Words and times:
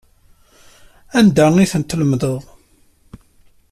Anda 1.19 1.45
ay 1.57 1.69
ten-tlemdeḍ? 1.71 2.41